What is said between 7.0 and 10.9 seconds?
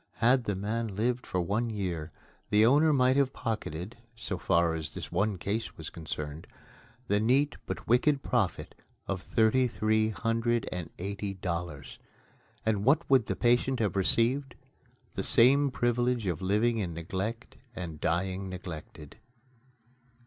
the neat but wicked profit of thirty three hundred and